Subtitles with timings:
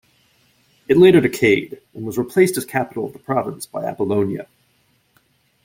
[0.87, 4.47] It later decayed and was replaced as capital of the province by Apollonia.